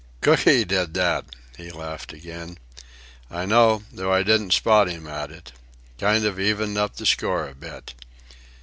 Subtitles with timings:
[0.21, 1.25] "Cooky did that,"
[1.57, 2.57] he laughed again.
[3.29, 5.51] "I know, though I didn't spot him at it.
[5.99, 7.93] Kind of evened up the score a bit."